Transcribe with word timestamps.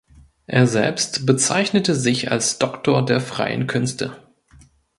Er 0.47 0.65
selbst 0.65 1.27
bezeichnete 1.27 1.93
sich 1.93 2.31
als 2.31 2.57
Doktor 2.57 3.05
der 3.05 3.21
Freien 3.21 3.67
Künste. 3.67 4.17